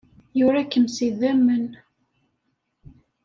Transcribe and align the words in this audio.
Yura-kem 0.37 0.85
s 0.89 0.95
yidammen. 1.05 1.65